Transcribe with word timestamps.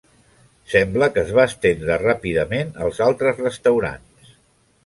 Sembla 0.71 1.09
que 1.17 1.21
es 1.25 1.29
va 1.39 1.45
estendre 1.51 1.99
ràpidament 2.05 2.73
als 2.87 3.03
altres 3.11 3.47
restaurants. 3.49 4.35